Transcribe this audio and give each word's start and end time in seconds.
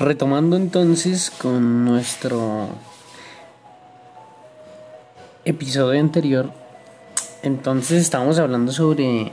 Retomando 0.00 0.54
entonces 0.54 1.28
con 1.28 1.84
nuestro 1.84 2.68
episodio 5.44 5.98
anterior, 5.98 6.52
entonces 7.42 8.02
estamos 8.02 8.38
hablando 8.38 8.70
sobre 8.70 9.32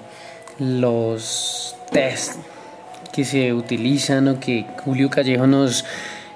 los 0.57 1.75
test 1.91 2.38
que 3.14 3.25
se 3.25 3.54
utilizan 3.54 4.28
o 4.28 4.39
que 4.39 4.66
Julio 4.84 5.12
Callejo 5.12 5.46
nos 5.46 5.86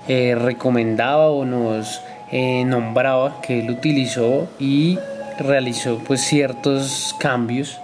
eh, 0.07 0.35
recomendaba 0.35 1.31
o 1.31 1.43
nos 1.43 1.99
eh, 2.31 2.63
nombraba 2.65 3.41
que 3.41 3.61
él 3.61 3.71
utilizó 3.71 4.47
y 4.59 4.99
realizó 5.39 5.97
pues 6.05 6.21
ciertos 6.21 7.15
cambios 7.19 7.79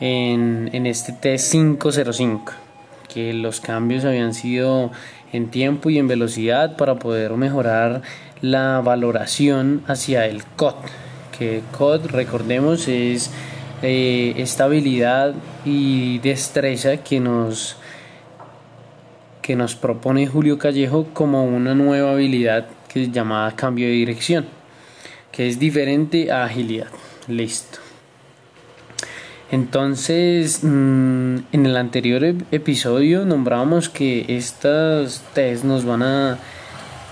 en, 0.00 0.68
en 0.74 0.86
este 0.86 1.14
test 1.14 1.50
505 1.52 2.67
que 3.08 3.32
los 3.32 3.60
cambios 3.60 4.04
habían 4.04 4.34
sido 4.34 4.90
en 5.32 5.50
tiempo 5.50 5.90
y 5.90 5.98
en 5.98 6.08
velocidad 6.08 6.76
para 6.76 6.96
poder 6.96 7.32
mejorar 7.32 8.02
la 8.40 8.80
valoración 8.80 9.82
hacia 9.86 10.26
el 10.26 10.44
COD. 10.44 10.74
Que 11.36 11.62
COD, 11.76 12.06
recordemos, 12.06 12.88
es 12.88 13.30
eh, 13.82 14.34
esta 14.36 14.64
habilidad 14.64 15.34
y 15.64 16.18
destreza 16.18 16.98
que 16.98 17.20
nos, 17.20 17.76
que 19.42 19.56
nos 19.56 19.74
propone 19.74 20.26
Julio 20.26 20.58
Callejo 20.58 21.06
como 21.12 21.44
una 21.44 21.74
nueva 21.74 22.12
habilidad 22.12 22.66
que 22.88 23.04
es 23.04 23.12
llamada 23.12 23.54
cambio 23.54 23.86
de 23.86 23.92
dirección, 23.92 24.46
que 25.30 25.48
es 25.48 25.58
diferente 25.58 26.32
a 26.32 26.44
agilidad. 26.44 26.88
Listo. 27.28 27.87
Entonces, 29.50 30.62
mm, 30.62 31.36
en 31.52 31.66
el 31.66 31.76
anterior 31.76 32.22
episodio 32.50 33.24
nombrábamos 33.24 33.88
que 33.88 34.26
estas 34.28 35.22
test 35.32 35.64
nos 35.64 35.86
van 35.86 36.02
a 36.02 36.38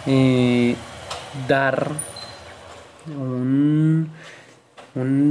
eh, 0.07 0.77
dar 1.49 1.93
un, 3.19 4.11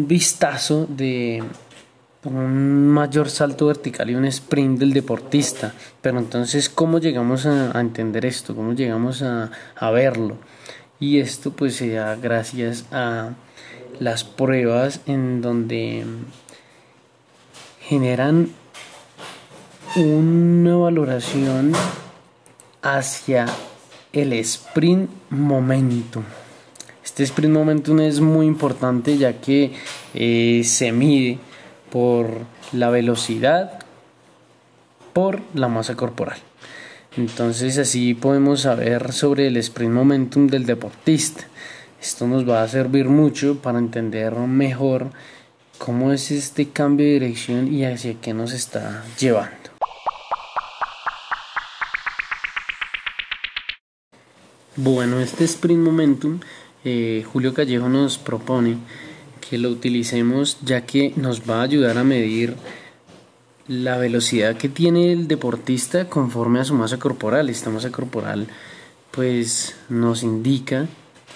vistazo 0.07 0.85
de 0.87 1.43
un 2.23 2.87
mayor 2.87 3.29
salto 3.29 3.67
vertical 3.67 4.09
y 4.09 4.15
un 4.15 4.25
sprint 4.25 4.79
del 4.79 4.93
deportista. 4.93 5.73
Pero 6.01 6.17
entonces, 6.17 6.69
¿cómo 6.69 6.99
llegamos 6.99 7.45
a, 7.45 7.79
entender 7.79 8.25
esto? 8.25 8.55
¿Cómo 8.55 8.73
llegamos 8.73 9.21
a, 9.21 9.51
a, 9.75 9.91
verlo? 9.91 10.37
Y 10.99 11.19
esto 11.19 11.51
pues 11.51 11.75
se 11.75 11.91
da 11.93 12.15
gracias 12.15 12.85
a 12.91 13.31
las 13.99 14.23
pruebas 14.23 15.01
en 15.07 15.41
donde 15.41 16.03
generan 17.87 18.49
una 19.95 20.75
valoración 20.75 21.71
hacia 22.81 23.45
el 24.11 24.33
sprint 24.33 25.09
momentum. 25.29 26.23
Este 27.03 27.23
sprint 27.23 27.53
momentum 27.53 27.99
es 27.99 28.19
muy 28.19 28.47
importante 28.47 29.17
ya 29.17 29.39
que 29.39 29.73
eh, 30.15 30.63
se 30.65 30.91
mide 30.91 31.37
por 31.91 32.39
la 32.71 32.89
velocidad 32.89 33.79
por 35.13 35.41
la 35.53 35.67
masa 35.67 35.95
corporal. 35.95 36.39
Entonces 37.17 37.77
así 37.77 38.15
podemos 38.15 38.61
saber 38.61 39.13
sobre 39.13 39.47
el 39.47 39.57
sprint 39.57 39.93
momentum 39.93 40.47
del 40.47 40.65
deportista. 40.65 41.45
Esto 42.01 42.27
nos 42.27 42.49
va 42.49 42.63
a 42.63 42.67
servir 42.67 43.09
mucho 43.09 43.59
para 43.59 43.77
entender 43.77 44.33
mejor 44.35 45.11
cómo 45.77 46.11
es 46.11 46.31
este 46.31 46.69
cambio 46.69 47.05
de 47.05 47.13
dirección 47.13 47.73
y 47.73 47.85
hacia 47.85 48.19
qué 48.21 48.33
nos 48.33 48.51
está 48.51 49.03
llevando. 49.19 49.69
Bueno, 54.77 55.19
este 55.19 55.45
sprint 55.45 55.81
momentum, 55.81 56.39
eh, 56.83 57.23
Julio 57.31 57.53
Callejo 57.53 57.87
nos 57.87 58.17
propone 58.17 58.77
que 59.47 59.57
lo 59.57 59.69
utilicemos 59.69 60.57
ya 60.63 60.85
que 60.85 61.13
nos 61.15 61.49
va 61.49 61.59
a 61.59 61.63
ayudar 61.63 61.97
a 61.97 62.03
medir 62.03 62.55
la 63.67 63.97
velocidad 63.97 64.57
que 64.57 64.69
tiene 64.69 65.11
el 65.11 65.27
deportista 65.27 66.09
conforme 66.09 66.59
a 66.59 66.65
su 66.65 66.73
masa 66.73 66.97
corporal. 66.97 67.49
Esta 67.49 67.69
masa 67.69 67.91
corporal 67.91 68.47
pues 69.11 69.75
nos 69.87 70.23
indica 70.23 70.87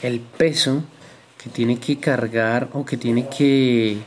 el 0.03 0.19
peso 0.19 0.83
que 1.41 1.49
tiene 1.49 1.79
que 1.79 1.97
cargar 1.97 2.69
o 2.73 2.85
que 2.85 2.97
tiene 2.97 3.29
que 3.29 3.97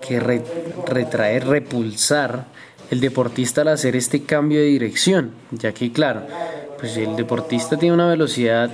que 0.00 0.20
retraer, 0.20 1.46
repulsar 1.46 2.46
el 2.90 3.00
deportista 3.00 3.60
al 3.60 3.68
hacer 3.68 3.94
este 3.96 4.22
cambio 4.24 4.60
de 4.60 4.66
dirección, 4.66 5.32
ya 5.52 5.72
que 5.72 5.92
claro, 5.92 6.22
pues 6.78 6.96
el 6.96 7.14
deportista 7.16 7.76
tiene 7.76 7.94
una 7.94 8.08
velocidad 8.08 8.70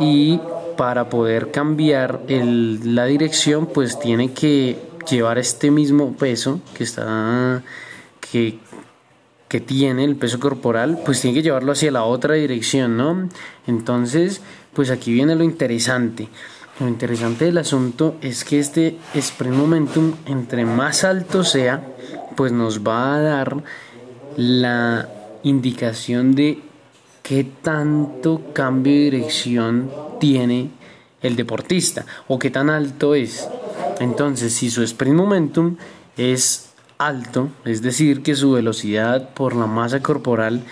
y 0.00 0.40
para 0.76 1.10
poder 1.10 1.50
cambiar 1.50 2.20
el, 2.28 2.94
la 2.94 3.04
dirección 3.04 3.66
pues 3.66 3.98
tiene 4.00 4.32
que 4.32 4.78
llevar 5.08 5.38
este 5.38 5.70
mismo 5.70 6.16
peso 6.16 6.60
que 6.74 6.84
está 6.84 7.62
que, 8.20 8.58
que 9.48 9.60
tiene 9.60 10.04
el 10.04 10.16
peso 10.16 10.40
corporal 10.40 11.00
pues 11.04 11.20
tiene 11.20 11.36
que 11.36 11.42
llevarlo 11.42 11.72
hacia 11.72 11.90
la 11.90 12.04
otra 12.04 12.34
dirección 12.34 12.96
no 12.96 13.28
entonces 13.66 14.40
pues 14.72 14.90
aquí 14.90 15.12
viene 15.12 15.34
lo 15.34 15.44
interesante 15.44 16.28
lo 16.80 16.88
interesante 16.88 17.44
del 17.44 17.58
asunto 17.58 18.16
es 18.22 18.44
que 18.44 18.58
este 18.58 18.96
sprint 19.14 19.54
momentum, 19.54 20.14
entre 20.24 20.64
más 20.64 21.04
alto 21.04 21.44
sea, 21.44 21.86
pues 22.36 22.52
nos 22.52 22.80
va 22.80 23.14
a 23.14 23.20
dar 23.20 23.62
la 24.36 25.08
indicación 25.42 26.34
de 26.34 26.62
qué 27.22 27.44
tanto 27.44 28.40
cambio 28.54 28.92
de 28.92 29.10
dirección 29.10 29.90
tiene 30.18 30.70
el 31.20 31.36
deportista 31.36 32.06
o 32.28 32.38
qué 32.38 32.50
tan 32.50 32.70
alto 32.70 33.14
es. 33.14 33.46
Entonces, 34.00 34.54
si 34.54 34.70
su 34.70 34.82
sprint 34.82 35.16
momentum 35.16 35.76
es 36.16 36.70
alto, 36.96 37.50
es 37.66 37.82
decir, 37.82 38.22
que 38.22 38.34
su 38.34 38.52
velocidad 38.52 39.30
por 39.34 39.54
la 39.54 39.66
masa 39.66 40.00
corporal 40.00 40.62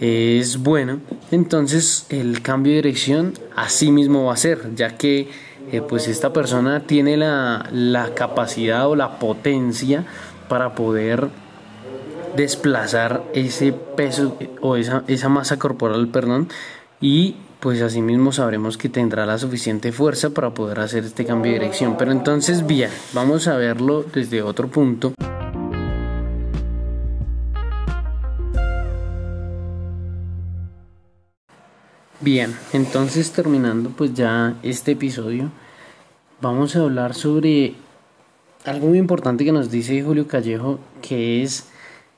es 0.00 0.58
buena, 0.58 0.98
entonces 1.30 2.06
el 2.08 2.40
cambio 2.40 2.72
de 2.72 2.82
dirección 2.82 3.34
así 3.56 3.90
mismo 3.90 4.26
va 4.26 4.34
a 4.34 4.36
ser, 4.36 4.74
ya 4.74 4.96
que 4.96 5.28
eh, 5.72 5.82
pues 5.82 6.08
esta 6.08 6.32
persona 6.32 6.80
tiene 6.80 7.16
la, 7.16 7.68
la 7.72 8.14
capacidad 8.14 8.88
o 8.88 8.96
la 8.96 9.18
potencia 9.18 10.04
para 10.48 10.74
poder 10.74 11.28
desplazar 12.36 13.22
ese 13.34 13.72
peso 13.72 14.36
o 14.60 14.76
esa, 14.76 15.02
esa 15.06 15.28
masa 15.28 15.58
corporal, 15.58 16.08
perdón, 16.08 16.48
y 17.00 17.36
pues 17.60 17.82
asimismo 17.82 18.32
sabremos 18.32 18.78
que 18.78 18.88
tendrá 18.88 19.26
la 19.26 19.38
suficiente 19.38 19.92
fuerza 19.92 20.30
para 20.30 20.50
poder 20.50 20.80
hacer 20.80 21.04
este 21.04 21.24
cambio 21.24 21.52
de 21.52 21.58
dirección. 21.58 21.96
Pero 21.98 22.12
entonces, 22.12 22.66
bien, 22.66 22.90
vamos 23.12 23.48
a 23.48 23.56
verlo 23.56 24.04
desde 24.14 24.42
otro 24.42 24.68
punto. 24.68 25.12
Bien, 32.20 32.52
entonces 32.72 33.30
terminando 33.30 33.90
pues 33.90 34.12
ya 34.12 34.56
este 34.64 34.92
episodio, 34.92 35.52
vamos 36.40 36.74
a 36.74 36.80
hablar 36.80 37.14
sobre 37.14 37.74
algo 38.64 38.88
muy 38.88 38.98
importante 38.98 39.44
que 39.44 39.52
nos 39.52 39.70
dice 39.70 40.02
Julio 40.02 40.26
Callejo, 40.26 40.80
que 41.00 41.44
es 41.44 41.68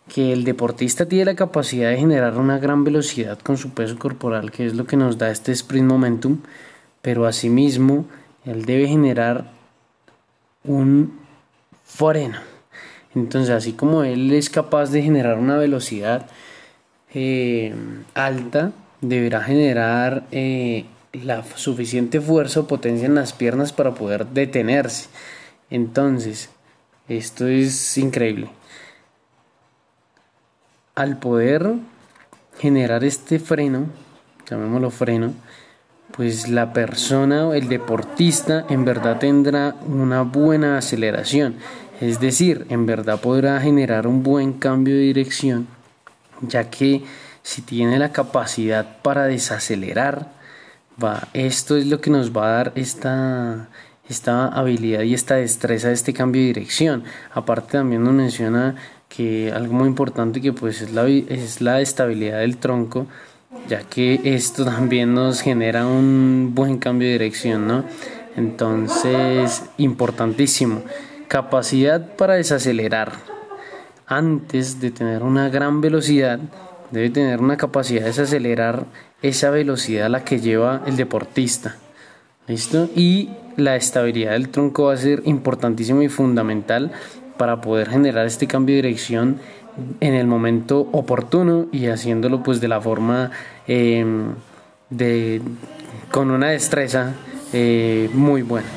que 0.09 0.33
el 0.33 0.44
deportista 0.44 1.05
tiene 1.05 1.27
la 1.27 1.34
capacidad 1.34 1.91
de 1.91 1.99
generar 1.99 2.39
una 2.39 2.59
gran 2.59 2.83
velocidad 2.83 3.39
con 3.41 3.59
su 3.59 3.75
peso 3.75 3.99
corporal, 3.99 4.50
que 4.50 4.65
es 4.65 4.75
lo 4.75 4.87
que 4.87 4.97
nos 4.97 5.19
da 5.19 5.31
este 5.31 5.53
sprint 5.53 5.87
momentum, 5.87 6.39
pero 7.03 7.27
asimismo 7.27 8.06
él 8.47 8.65
debe 8.65 8.89
generar 8.89 9.50
un 10.65 11.21
freno. 11.84 12.39
Entonces, 13.15 13.51
así 13.51 13.75
como 13.75 14.03
él 14.03 14.33
es 14.33 14.48
capaz 14.48 14.91
de 14.92 15.03
generar 15.03 15.39
una 15.39 15.59
velocidad 15.59 16.27
eh, 17.13 17.75
alta, 18.15 18.72
deberá 19.01 19.43
generar 19.43 20.25
eh, 20.31 20.85
la 21.13 21.43
suficiente 21.57 22.21
fuerza 22.21 22.61
o 22.61 22.67
potencia 22.67 23.07
en 23.07 23.15
las 23.15 23.33
piernas 23.33 23.73
para 23.73 23.95
poder 23.95 24.27
detenerse. 24.27 25.09
Entonces, 25.71 26.51
esto 27.09 27.47
es 27.47 27.99
increíble. 27.99 28.51
Al 30.95 31.19
poder 31.19 31.75
generar 32.59 33.05
este 33.05 33.39
freno, 33.39 33.87
llamémoslo 34.49 34.91
freno, 34.91 35.33
pues 36.17 36.49
la 36.49 36.73
persona 36.73 37.49
o 37.49 37.55
el 37.55 37.69
deportista 37.69 38.67
en 38.69 38.85
verdad 38.85 39.19
tendrá 39.19 39.77
una 39.87 40.23
buena 40.23 40.79
aceleración. 40.79 41.57
Es 42.01 42.21
decir, 42.21 42.67
en 42.69 42.87
verdad 42.87 43.21
podrá 43.21 43.61
generar 43.61 44.07
un 44.07 44.23
buen 44.23 44.55
cambio 44.55 44.95
de 44.95 45.03
dirección, 45.03 45.69
ya 46.43 46.71
que 46.71 47.03
si 47.42 47.63
tiene 47.63 47.98
la 47.98 48.13
capacidad 48.13 49.01
para 49.03 49.25
desacelerar, 49.25 50.33
va, 51.03 51.28
esto 51.33 51.77
es 51.77 51.87
lo 51.87 52.01
que 52.01 52.10
nos 52.10 52.37
va 52.37 52.47
a 52.47 52.53
dar 52.53 52.72
esta, 52.75 53.69
esta 54.09 54.48
habilidad 54.48 55.03
y 55.03 55.15
esta 55.15 55.37
destreza 55.37 55.89
de 55.89 55.95
este 55.95 56.13
cambio 56.13 56.42
de 56.42 56.48
dirección. 56.48 57.04
Aparte 57.33 57.72
también 57.72 58.04
nos 58.04 58.15
menciona 58.15 58.77
que 59.09 59.53
algo 59.53 59.72
muy 59.75 59.89
importante 59.89 60.41
que 60.41 60.53
pues 60.53 60.83
es 60.83 60.92
la, 60.92 61.09
es 61.09 61.60
la 61.60 61.81
estabilidad 61.81 62.39
del 62.41 62.59
tronco 62.59 63.07
ya 63.69 63.83
que 63.83 64.21
esto 64.25 64.65
también 64.65 65.15
nos 65.15 65.41
genera 65.41 65.87
un 65.87 66.53
buen 66.54 66.78
cambio 66.78 67.09
de 67.09 67.15
dirección, 67.15 67.66
¿no? 67.66 67.84
Entonces, 68.37 69.65
importantísimo. 69.77 70.83
Capacidad 71.28 72.15
para 72.16 72.34
desacelerar. 72.34 73.13
Antes 74.07 74.81
de 74.81 74.91
tener 74.91 75.22
una 75.22 75.48
gran 75.48 75.81
velocidad, 75.81 76.41
debe 76.91 77.10
tener 77.10 77.41
una 77.41 77.57
capacidad 77.57 78.01
de 78.01 78.09
desacelerar 78.09 78.87
esa 79.22 79.51
velocidad 79.51 80.07
a 80.07 80.09
la 80.09 80.25
que 80.25 80.41
lleva 80.41 80.83
el 80.87 80.97
deportista. 80.97 81.77
¿Listo? 82.47 82.89
Y 82.97 83.31
la 83.57 83.77
estabilidad 83.77 84.33
del 84.33 84.48
tronco 84.48 84.84
va 84.84 84.95
a 84.95 84.97
ser 84.97 85.22
importantísimo 85.25 86.03
y 86.03 86.09
fundamental 86.09 86.92
para 87.37 87.60
poder 87.60 87.89
generar 87.89 88.27
este 88.27 88.47
cambio 88.47 88.77
de 88.77 88.83
dirección 88.83 89.39
en 90.01 90.15
el 90.15 90.27
momento 90.27 90.89
oportuno 90.92 91.66
y 91.72 91.87
haciéndolo 91.87 92.42
pues 92.42 92.60
de 92.60 92.69
la 92.69 92.81
forma 92.81 93.31
em, 93.66 94.34
de 94.91 95.41
con 96.10 96.31
una 96.31 96.51
destreza 96.51 97.15
eh, 97.53 98.10
muy 98.13 98.42
buena. 98.42 98.69